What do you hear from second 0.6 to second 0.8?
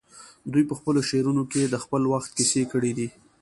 په